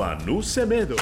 [0.00, 0.96] Manu Semedo.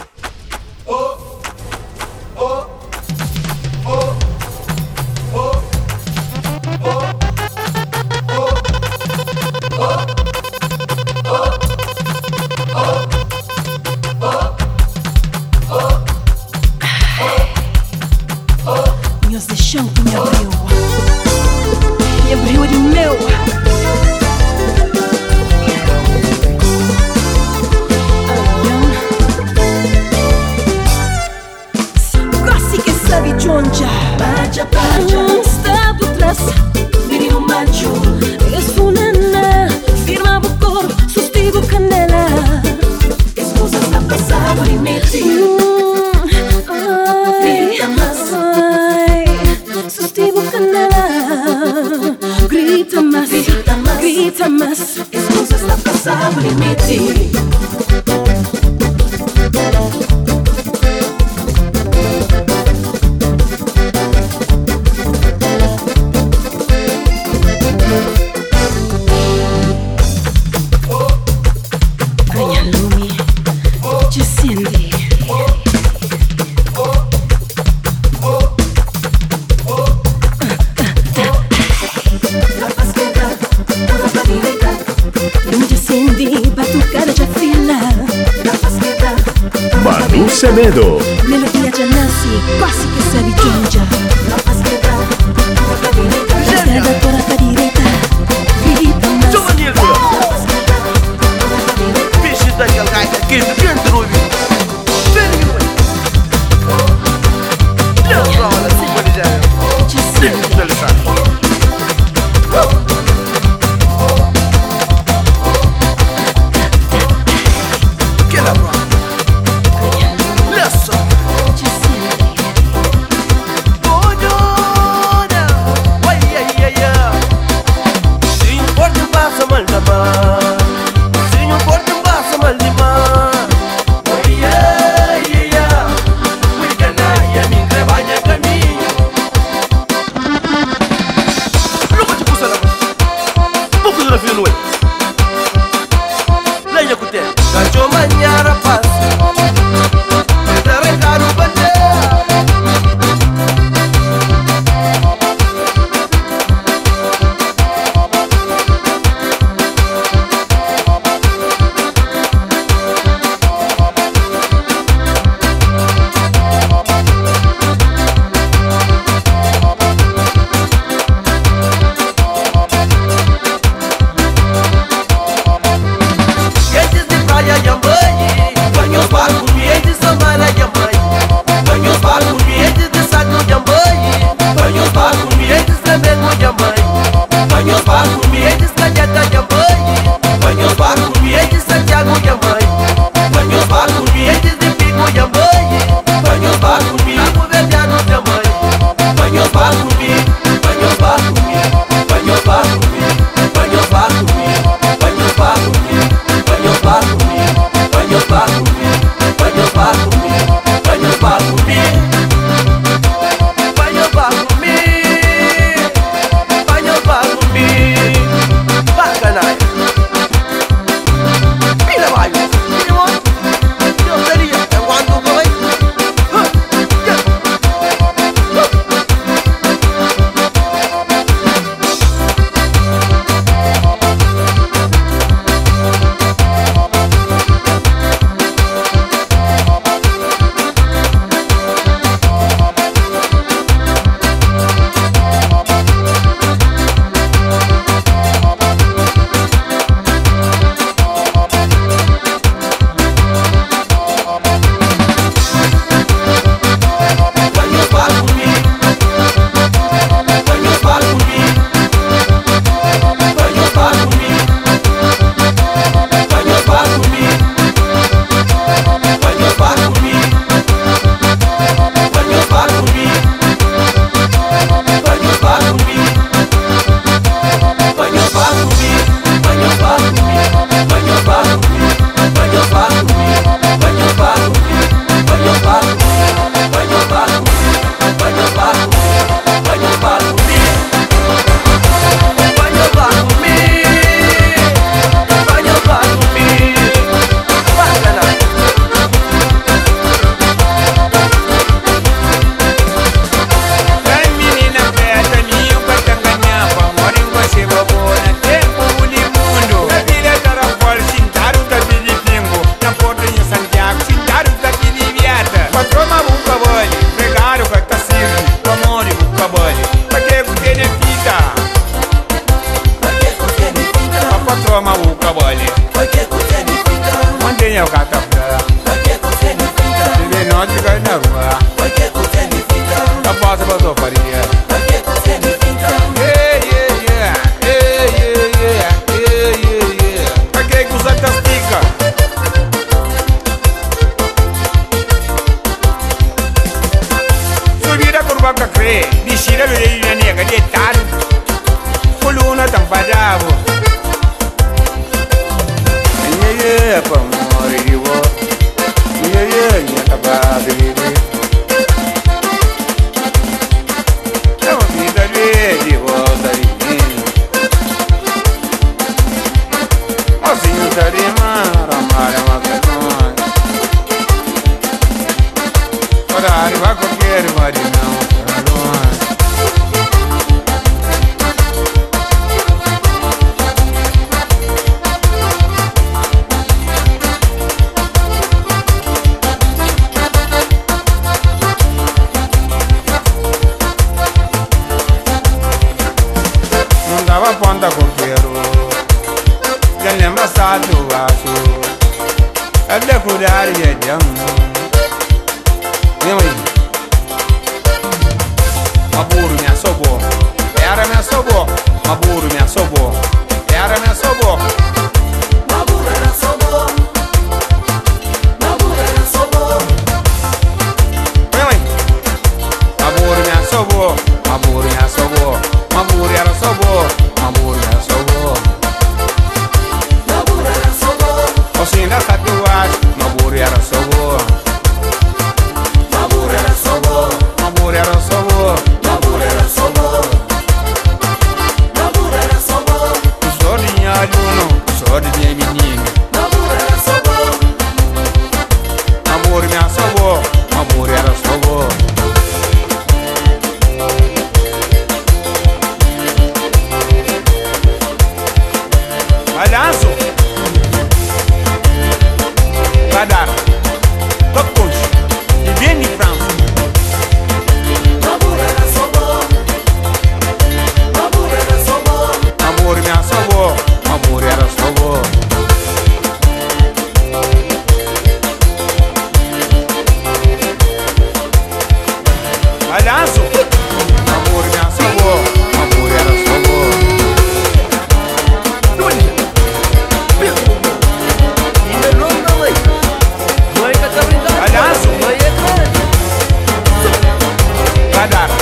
[498.19, 498.58] father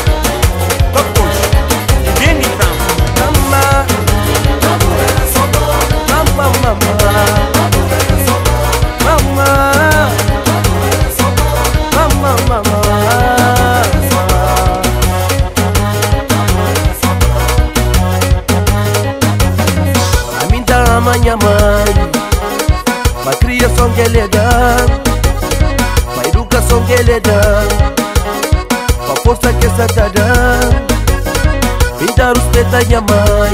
[32.77, 33.53] da minha mãe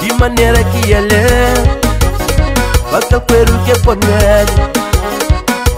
[0.00, 1.54] De maneira que ele é
[2.90, 4.54] Basta o que é ponente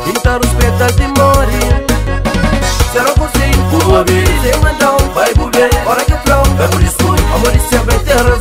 [0.04, 1.88] Pintar os respeita de mori
[2.92, 6.82] Será você em Cuba, me dizer, mandão Vai beber, hora que é prão, vai por
[6.82, 6.96] isso.
[7.34, 8.37] Amor, isso sempre bem terra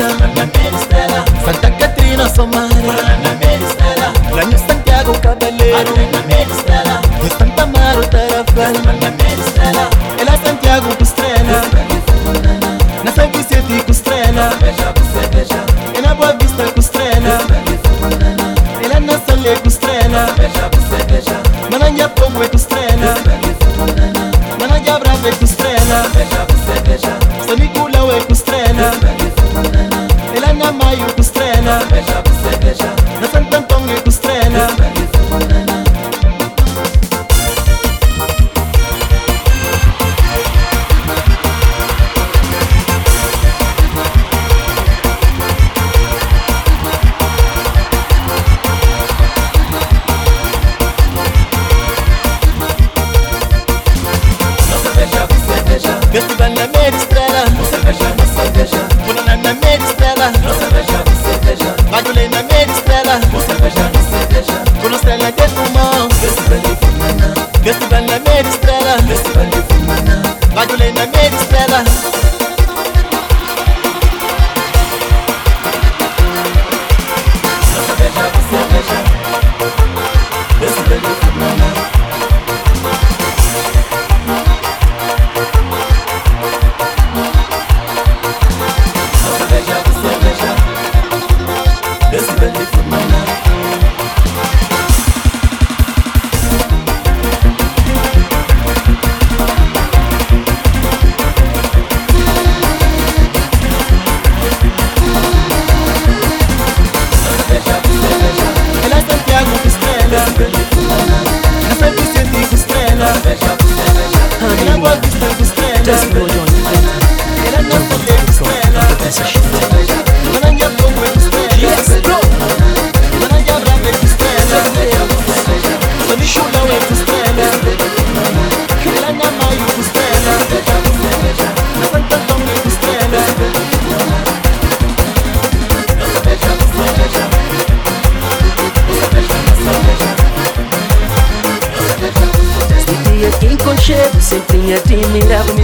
[0.00, 2.68] Graça Santa Catrina Somara
[4.34, 5.94] Ranho Santiago Cabaleiro
[7.22, 8.72] De Santa Amaro Tarafal
[10.18, 11.60] Ela Santiago com estrela
[13.04, 14.50] Na São Vicente com estrela
[15.94, 17.38] E Boa Vista com estrela
[18.82, 20.26] Ela na Salé com estrela
[21.70, 22.08] Mananja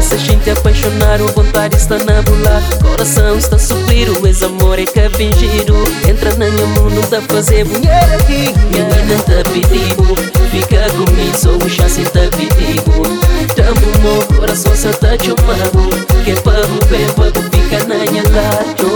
[0.06, 4.84] se gente apaixonar, o vontade está na bolar Coração está a sofrer, o ex-amor é
[4.84, 5.74] que é fingido.
[6.08, 8.54] Entra na minha mundo, tá fazer mulher aqui.
[8.70, 10.14] Menina tá pedindo,
[10.50, 13.02] fica comigo Sou o chance tá pedindo
[13.54, 15.90] Tampo meu coração só tá chamando
[16.24, 18.86] Que é para bem, para ficar na minha lado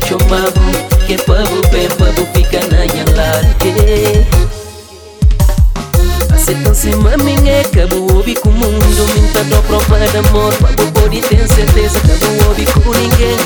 [0.00, 3.48] Que é para o bem, para ficar na minha lado
[6.32, 11.22] Aceita cima minha, cabo ouvi com o mundo Minta do prova de amor, para poder
[11.22, 13.36] ter certeza Cabo ouvi com ninguém.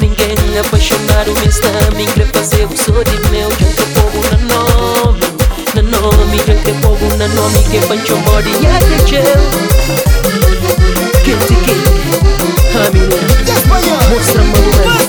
[0.00, 3.50] Ninguém apaixonado me está Me fazer o sou de meu.
[3.50, 5.20] Janto povo na nome
[5.74, 9.40] Na nome, janto povo na nome Que pancho mori, ya que tchau
[11.24, 11.90] Quente, quente
[12.76, 13.40] A minha.
[14.10, 14.99] Mostra a mão,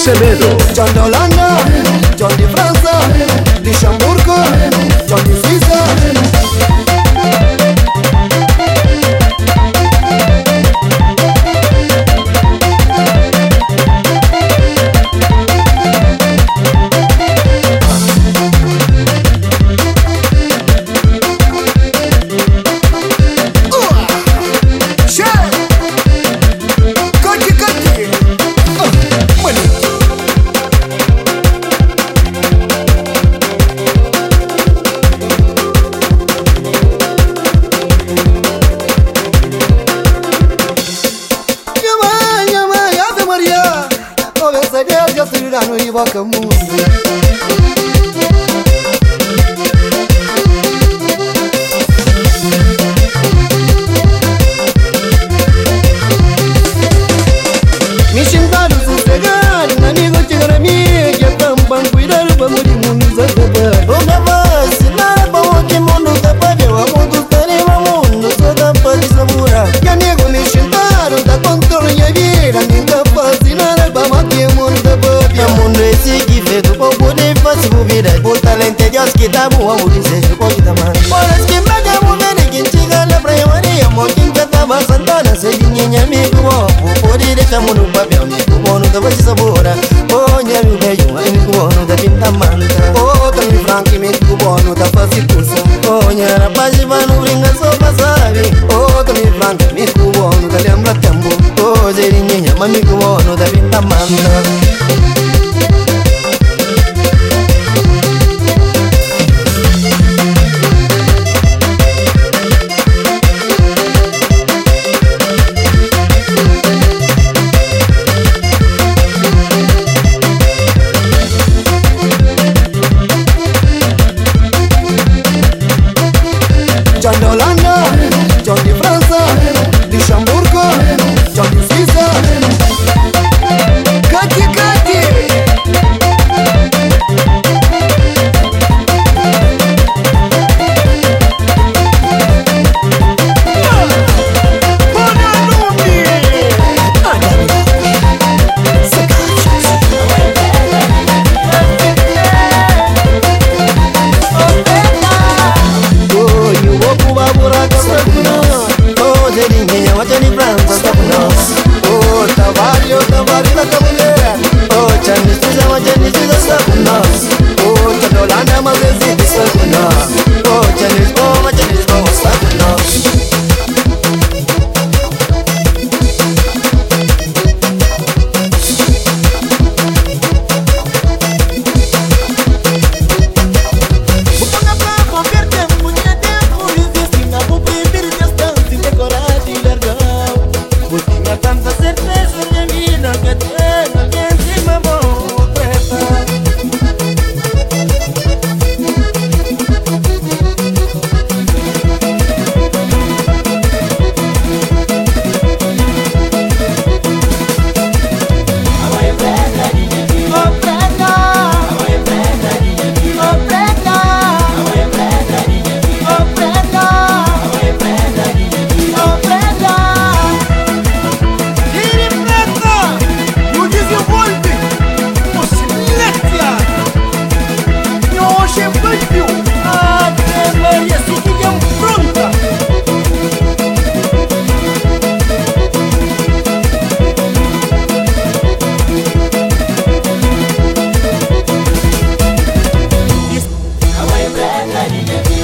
[0.00, 0.56] Semedo.
[0.74, 1.58] John Dolanda,
[2.16, 2.90] John de França,
[3.62, 4.09] de Xambu.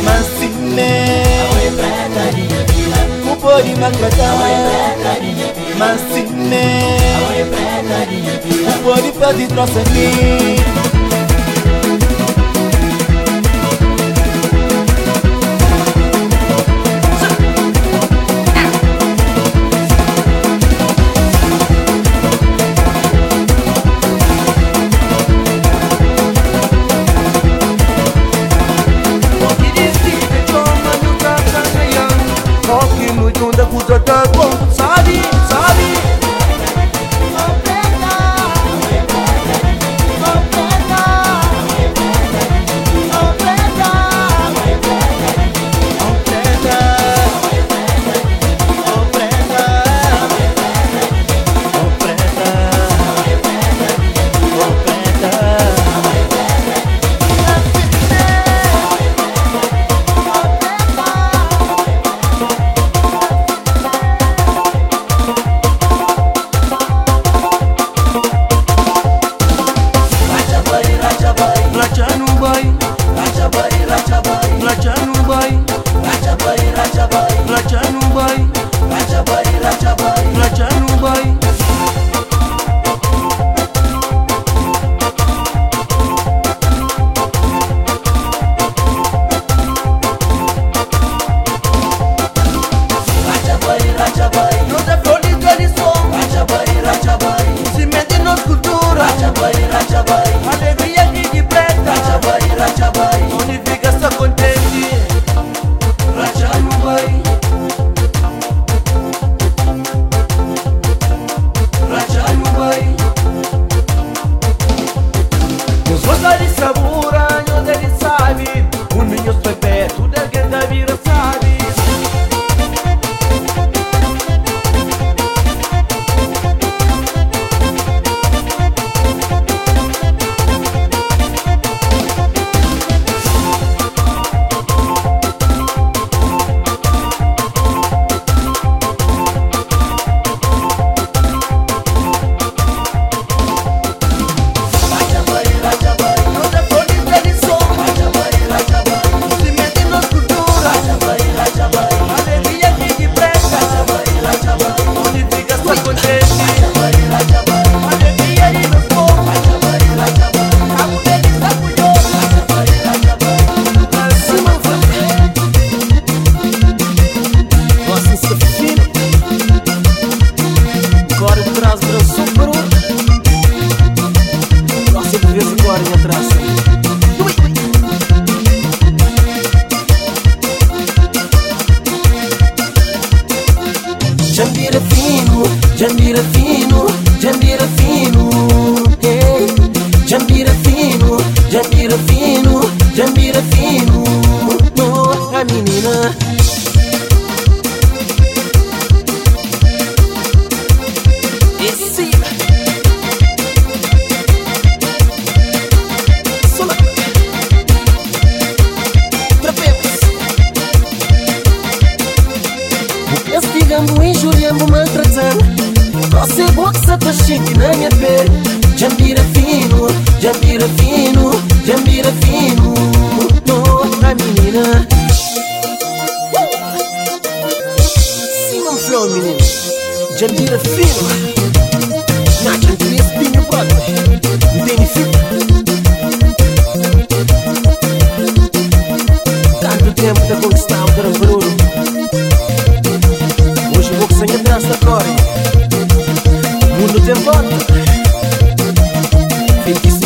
[0.07, 0.91] Mansime
[3.29, 4.35] Kupori makrata
[5.79, 6.65] Mansime
[8.67, 10.09] Kupori pati trosani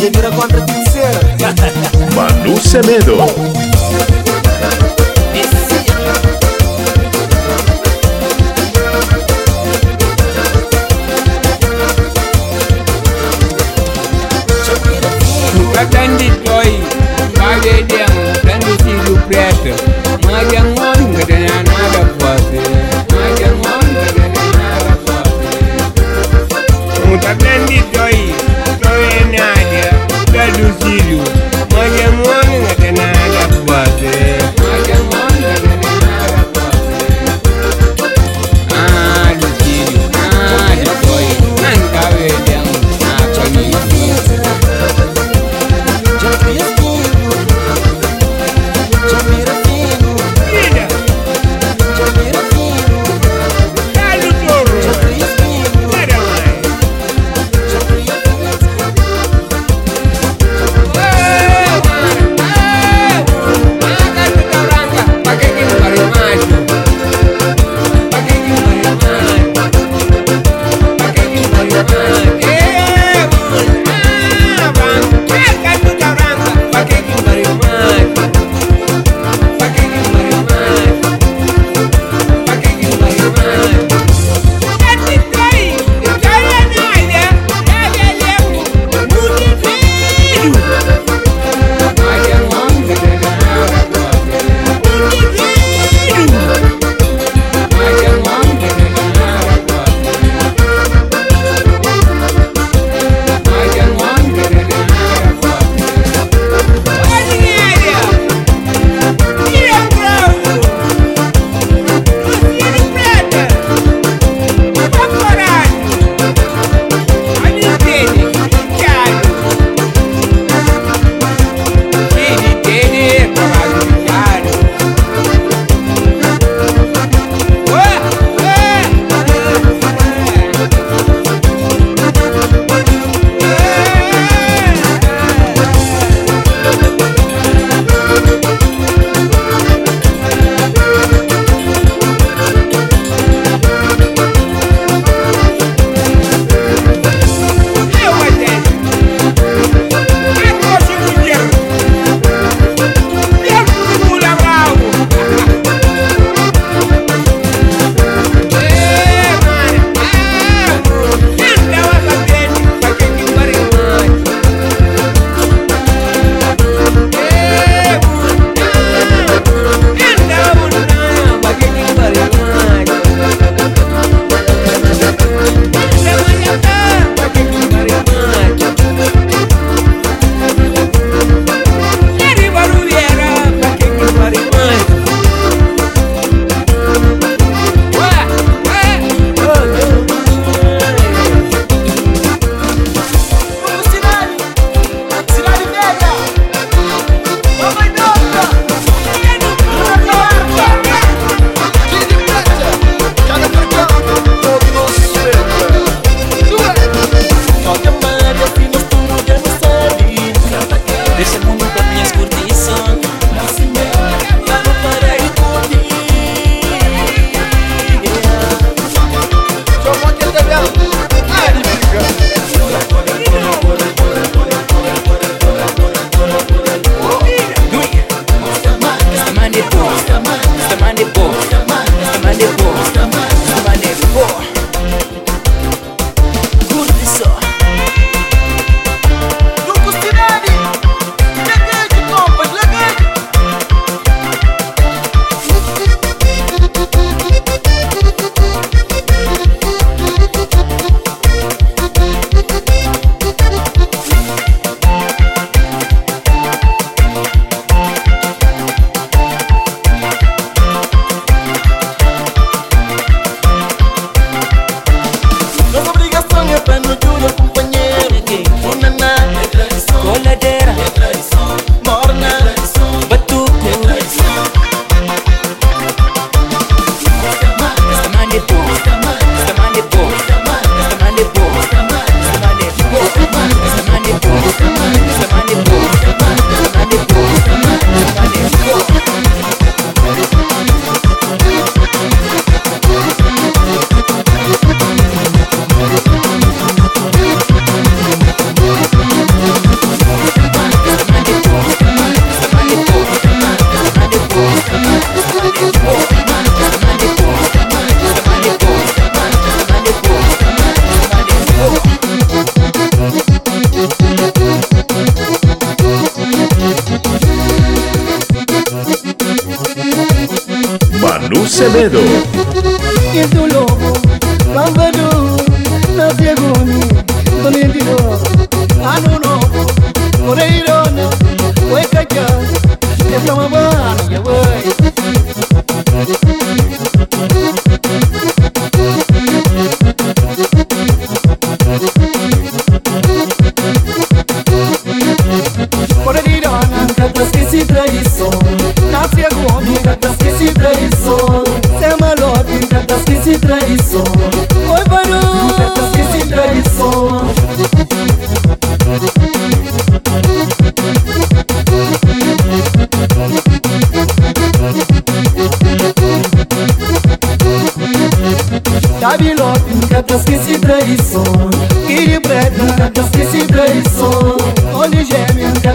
[0.08, 1.20] Vira contra a terceira
[2.14, 3.18] Manu Semedo.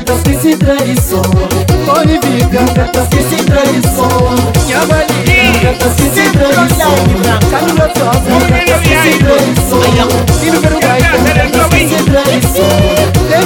[0.06, 1.22] gatas que se traiçou
[1.88, 4.36] Olivia, gatas se traiçou
[4.70, 6.96] Yabali, gatas se traiçou
[7.50, 8.34] Camilo Tosa,
[9.02, 9.84] se traiçou
[10.40, 12.70] Tiro pelo gai, gatas que se traiçou
[13.30, 13.44] Tem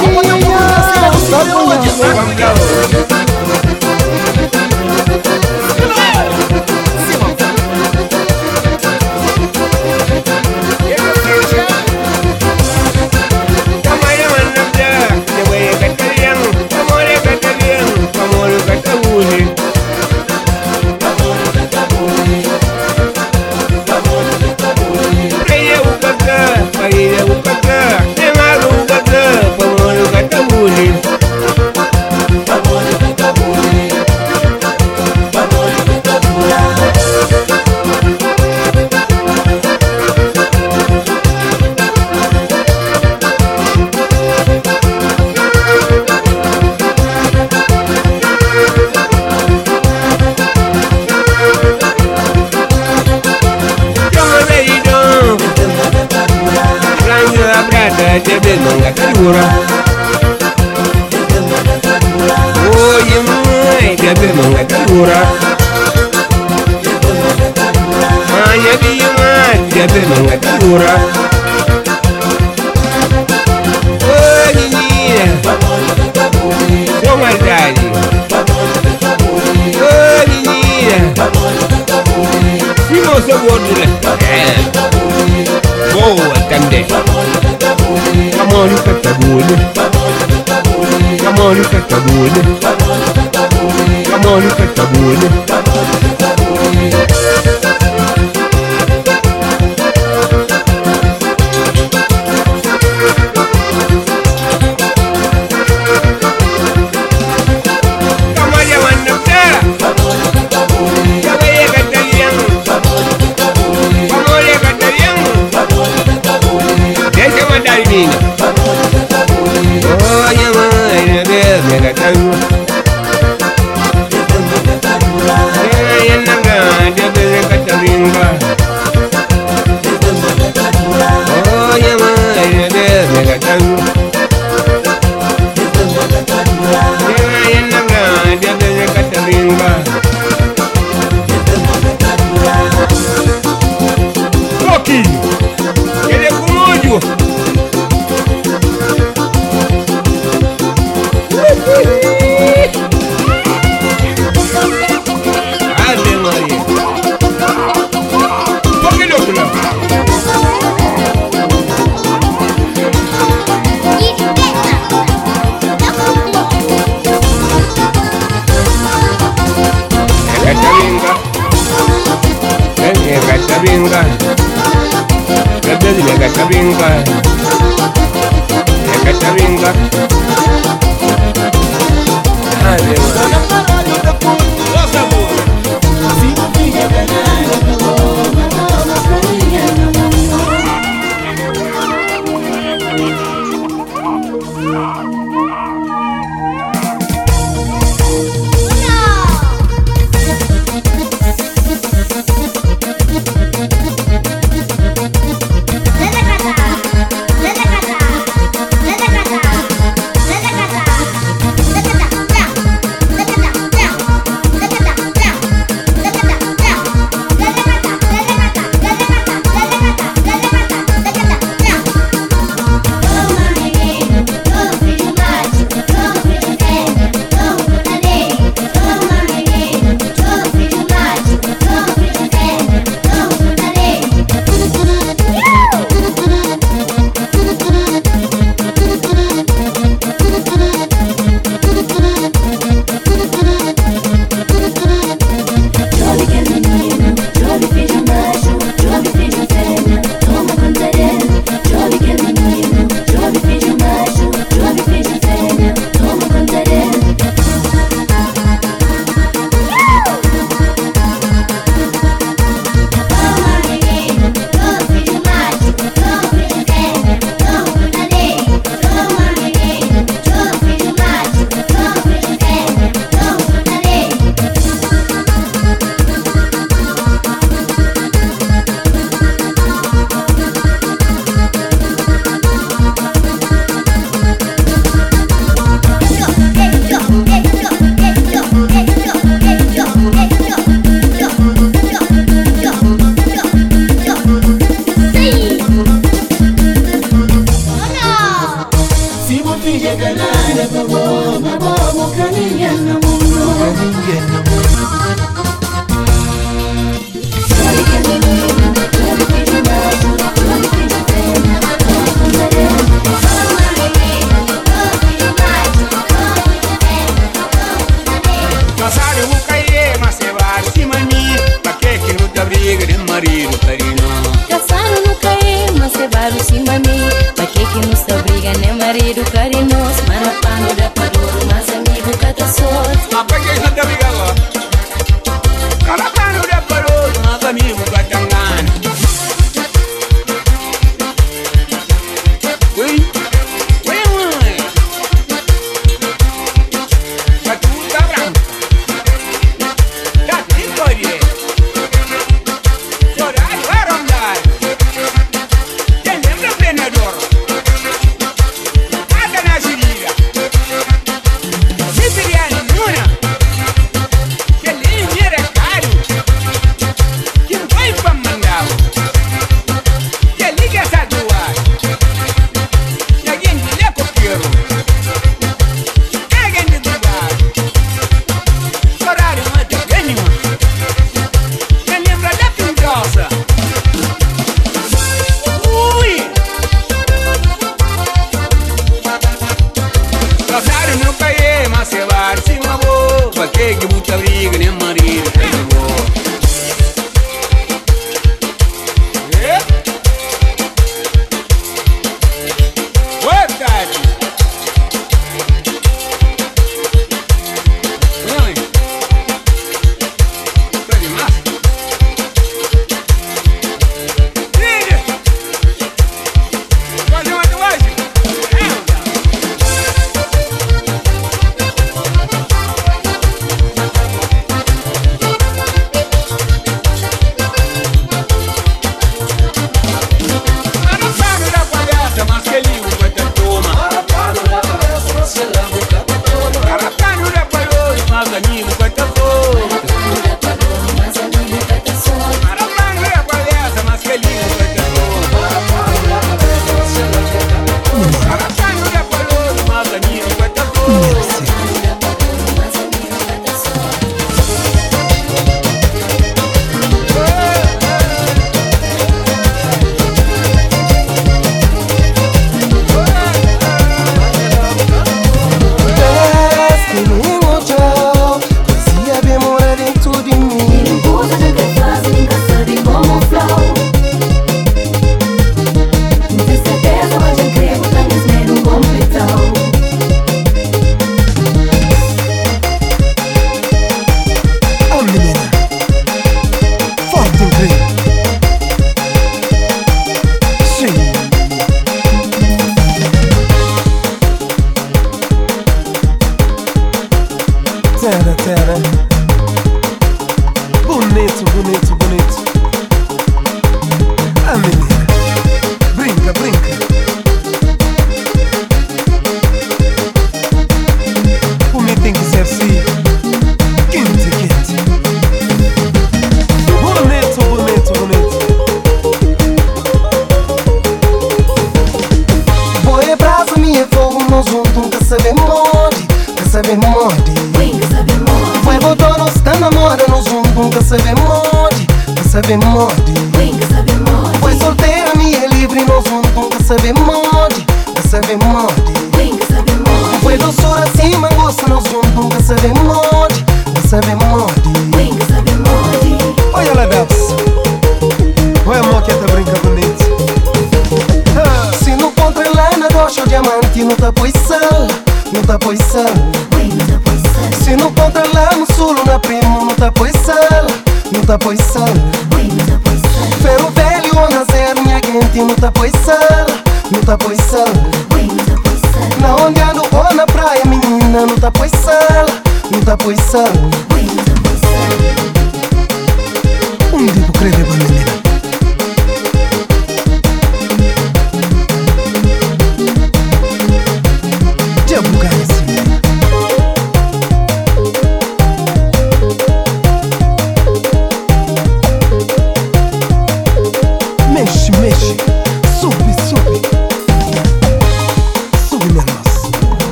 [94.40, 95.49] Olha o que tá bolha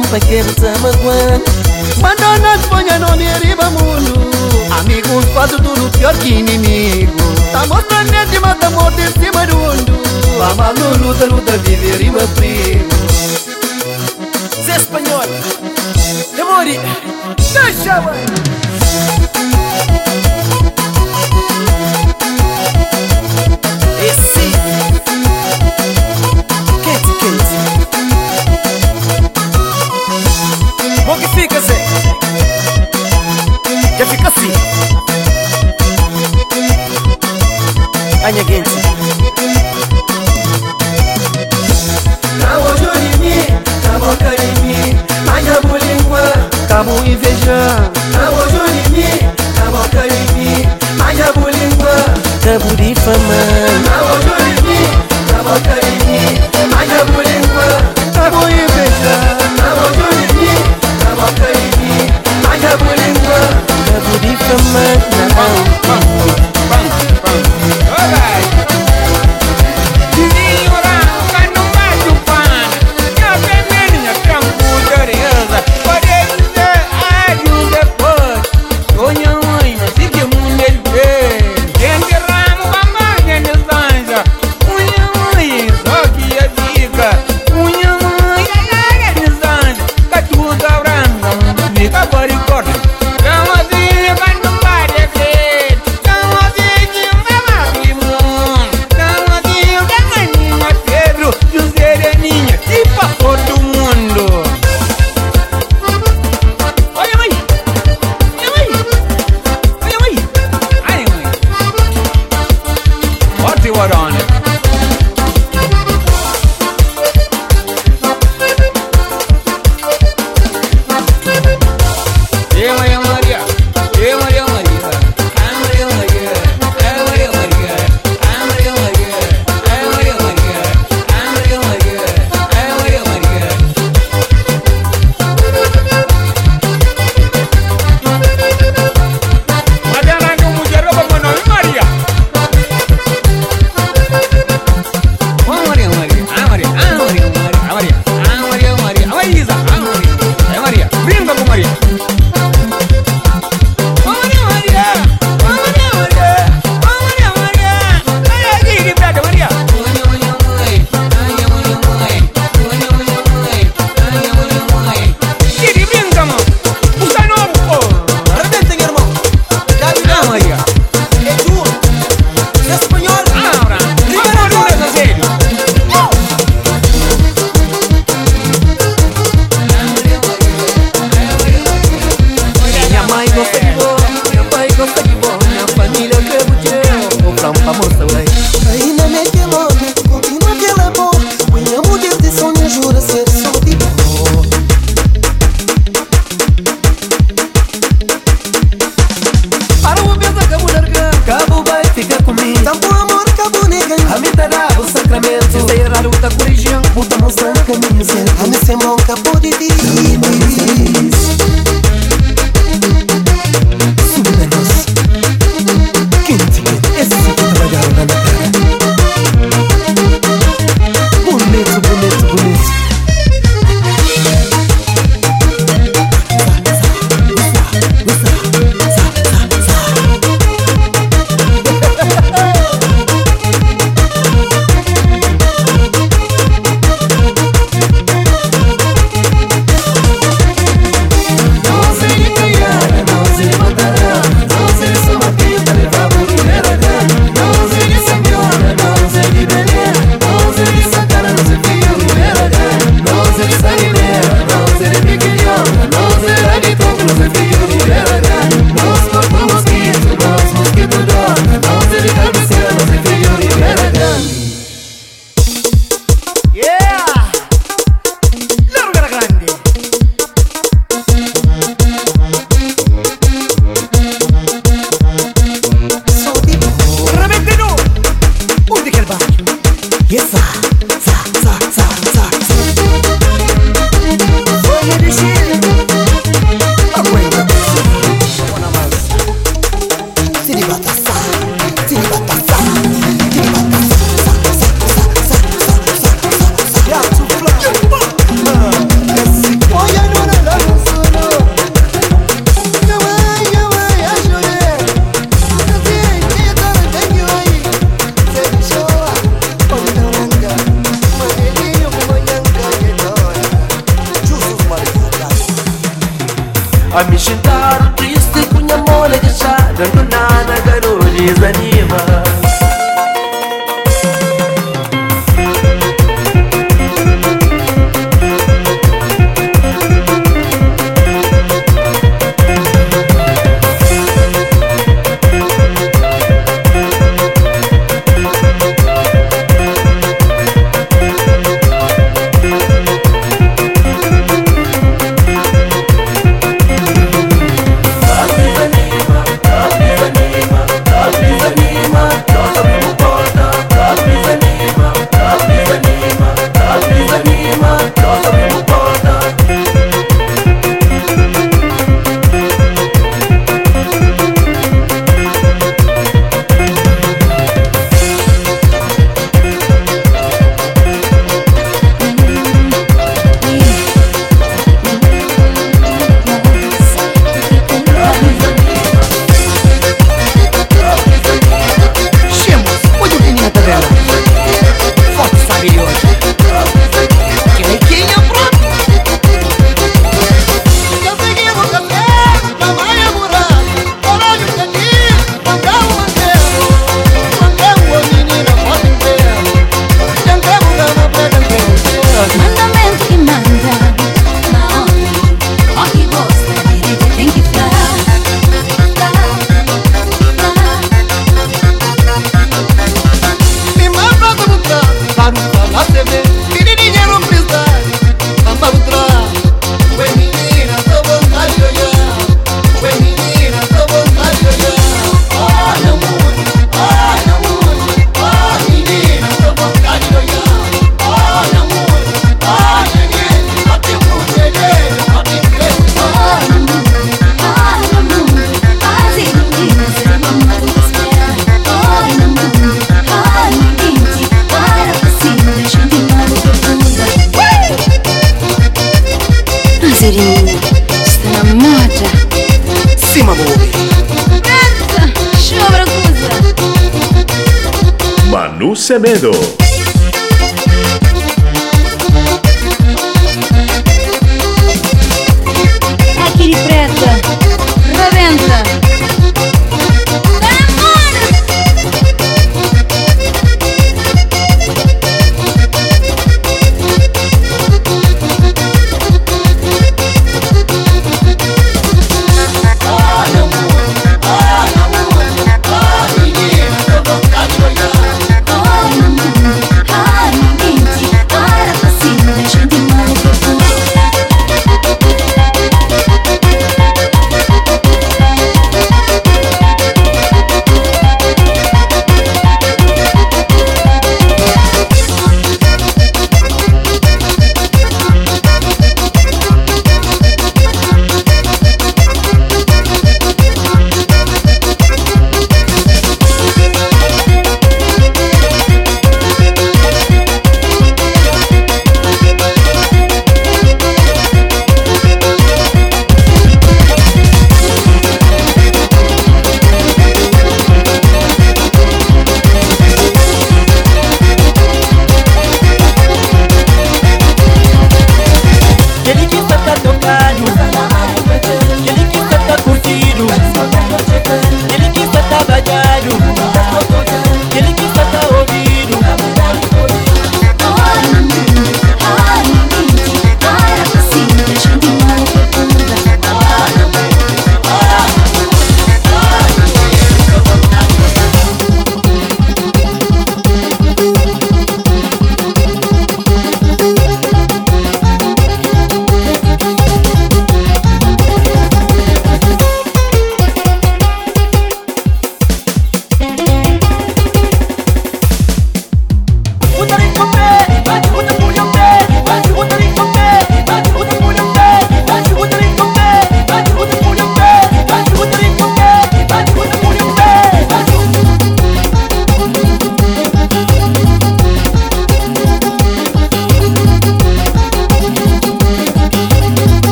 [0.00, 1.40] mpekee mtama kwan
[2.00, 4.30] Madonna Espanha não me riba mundo
[4.80, 7.12] Amigos fazem tudo pior que inimigo.
[7.52, 10.00] Tá mostrando a mata da morte em cima do mundo.
[10.50, 12.88] Amado luta, luta, e rima, primo
[14.64, 15.26] Zé Espanhol.
[16.34, 16.80] Demore.
[17.52, 19.39] Deixa, mano
[34.00, 34.50] efficacy
[38.26, 38.70] anyagenzi
[42.38, 43.36] nawoyolimi
[43.84, 44.96] nabokalimi
[45.26, 46.22] manyabolingwa
[46.68, 47.58] kamuiveja
[48.12, 49.08] nawoyolimi
[49.58, 51.94] nabokalimi manyabolingwa
[52.44, 53.40] kabudifama
[53.86, 54.80] nawoyolimi
[55.32, 56.20] nabokalimi
[56.74, 57.66] manyabolingwa
[58.14, 58.69] kamuiveja
[64.50, 65.00] chemin
[65.86, 65.96] na
[66.26, 66.49] yo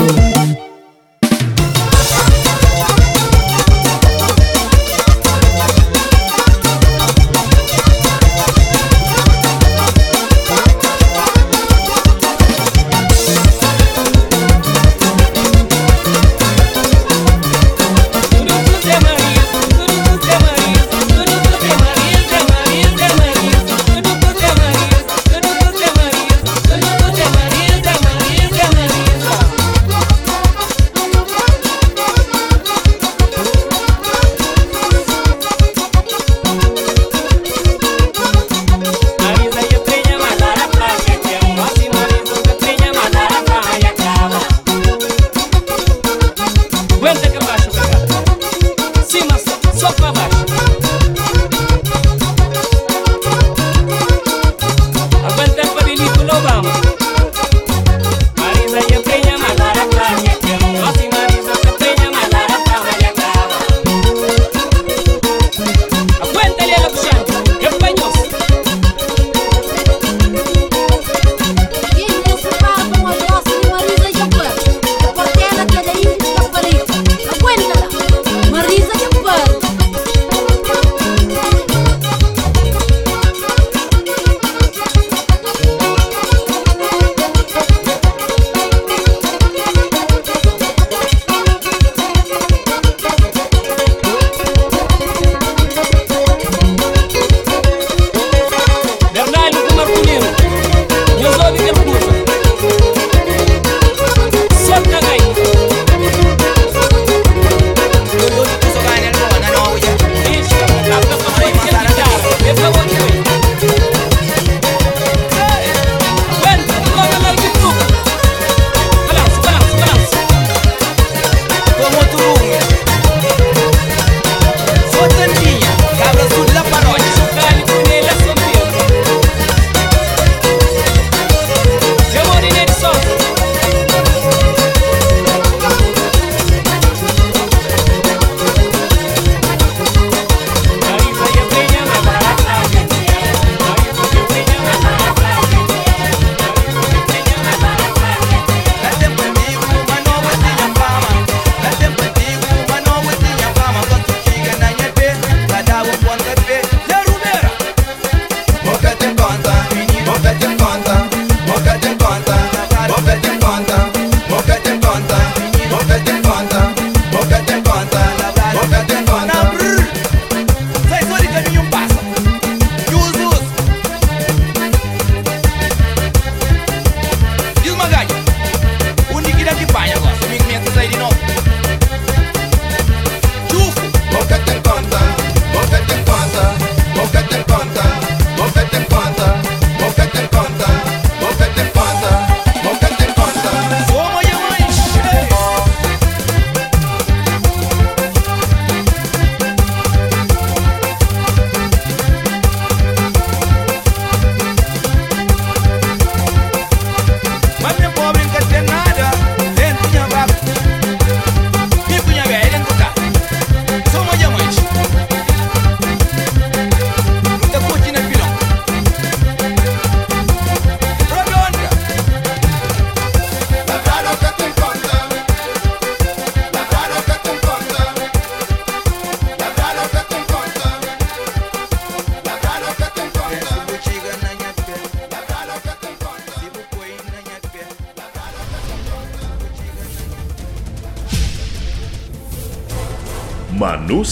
[0.00, 0.69] Thank you.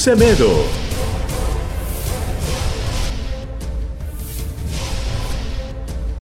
[0.08, 0.67] Semedo.